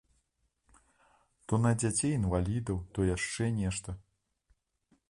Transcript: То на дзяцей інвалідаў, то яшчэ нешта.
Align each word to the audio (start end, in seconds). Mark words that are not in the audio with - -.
То 1.53 1.59
на 1.65 1.73
дзяцей 1.83 2.15
інвалідаў, 2.21 2.81
то 2.97 3.07
яшчэ 3.15 3.53
нешта. 3.61 3.89